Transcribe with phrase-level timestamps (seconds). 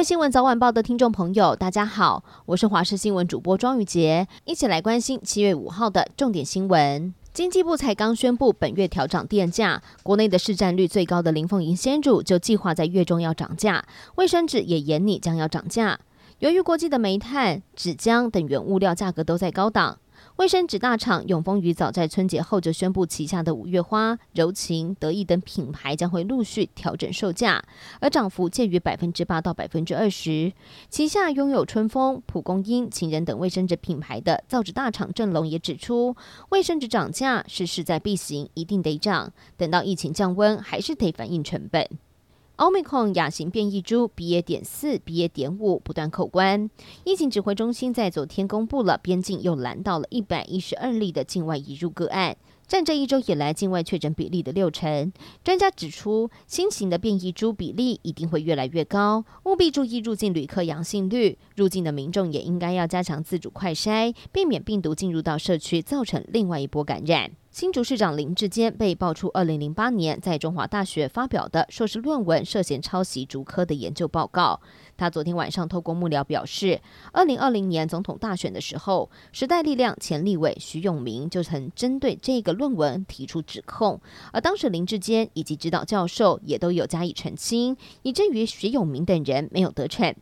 [0.00, 7.14] 位新闻早晚报的听众朋友，大家好，我是华视新闻主播庄宇杰，一起来关心七月五号的重点新闻。
[7.34, 16.00] 经济部才刚宣布本月调涨电价，国内的市占率最高的林凤营鲜乳就计划在月中要涨价，卫生纸也研拟将要涨价。
[16.38, 19.98] 由于国际的煤炭、纸浆等原物料价格都在高档。
[20.36, 27.62] 卫生纸大厂永丰余早在春节后就宣布，旗下的五月花、柔情、得意等品牌将会陆续调整售价，
[28.00, 30.52] 而涨幅介于百分之八到百分之二十。
[30.88, 36.16] 旗下拥有春风、蒲公英、情人等卫生纸品牌的造纸大厂正隆也指出，
[36.48, 39.32] 卫生纸涨价是势在必行，一定得涨。
[39.56, 41.86] 等到疫情降温，还是得反映成本。
[42.60, 44.42] Omicron 亚型变异株 BA.
[44.42, 45.28] 点四、BA.
[45.28, 46.68] 点五不断扣关，
[47.04, 52.36] 疫情指挥中心在昨天公布了边境又拦到了一百一十二例的境外移入个案，
[52.68, 55.10] 占这一周以来境外确诊比例的六成。
[55.42, 61.38] 专家指出，新型的变异株比例一定会越来越高，务必注意入境旅客阳性率。
[61.56, 67.30] 入境的民众也应该要加强自主快筛，避免病毒进入到社区，造成另外一波感染。
[67.50, 74.60] 新竹市长林志坚被爆出，二零零八年在中华大学发表的硕士论文涉嫌抄袭竹科的研究报告。
[75.00, 76.78] 他昨天晚上透过幕僚表示，
[77.10, 83.98] 二零二零年总统大选的时候，时代力量前立委徐永明就曾针对这个论文提出指控，
[84.30, 90.14] 而当时林志坚以及指导教授也都有加以澄清，以至于徐永明等人没有得逞。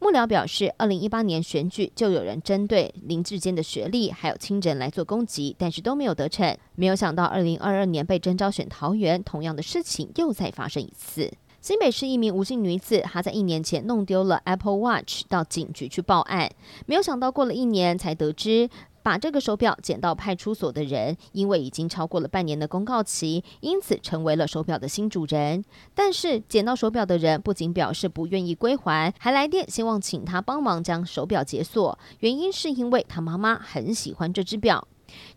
[0.00, 6.56] 幕僚表示，二零一八年选举就有人针对林志坚的学历还有亲人来做攻击，但是都没有得逞。
[6.74, 11.32] 没有想到，二零二二年被征召选桃园，同样的事情又再发生一次。
[11.64, 16.50] 新北市一名吴姓女子，她在一年前弄丢了 Apple Watch，到警局去报案，
[16.84, 18.68] 没有想到过了一年才得知。
[19.02, 25.64] 把这个手表捡到派出所的人，因为已经超过了半年的公告期，因此成为了手表的新主人。
[25.94, 31.98] 但是捡到手表的人不仅表示不愿意归还，还来电希望请他帮忙将手表解锁。
[32.20, 34.86] 原因是因为他妈妈很喜欢这只表。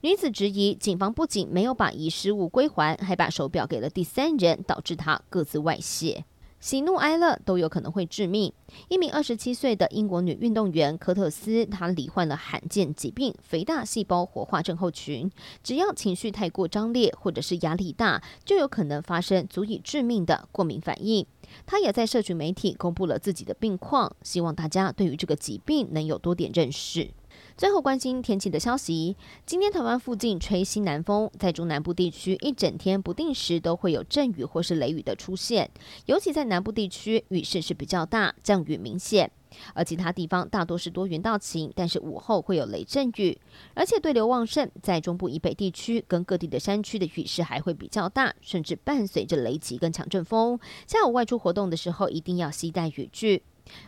[0.01, 6.25] 女子质疑警方不仅没有把遗失物归还，还把手表给了第三人，导致她各自外泄。
[6.59, 8.51] 喜怒哀乐都有可能会致命。
[8.89, 15.31] 一名二十七岁的英国女运动员科特斯，她罹患了罕见疾病——肥大细胞活化症候群。
[15.63, 21.27] 只要情绪太过张烈，或者是压力大，就有可能发生足以致命的过敏反应。
[21.67, 27.11] 她也在社群媒体公布了自己的病况，希望大家对于这个疾病能有多点认识。
[27.57, 35.67] 最后关心天气的消息，今天台湾附近吹西南风，在中南部地区一整天不定时都会有阵雨或是雷雨的出现，
[36.05, 39.31] 尤其在南部地区雨势是比较大，降雨明显，
[39.73, 43.35] 而其他地方大多是多云到晴，但是午后会有雷阵雨，
[43.73, 53.41] 而且对流旺盛，在中部以北地区跟各地的山区的雨势还会比较大，甚至伴随着雷击跟强阵风，下午外出活动的时候一定要携带雨具。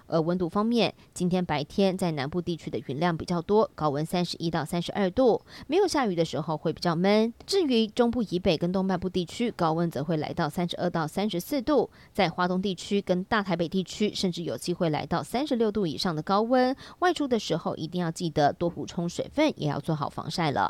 [0.08, 7.34] 而温度方面，今天白天在南部地区的云量比较多，高温三十一到三十二度，没有下雨的时候会比较闷。
[7.46, 16.76] 至于中部以北跟东半部地区，高温则会来到三十二到三十四度，在华东地区跟大台北地区，甚至有机会来到三十六度以上的高温。
[17.00, 20.70] 外出的时候一定要记得多补充水分，也要做好防晒了。